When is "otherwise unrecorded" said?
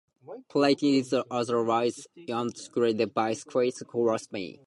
1.29-3.13